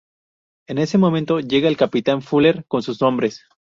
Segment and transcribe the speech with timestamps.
[0.67, 3.45] En ese momento, llega el capitán Fuller con sus hombres.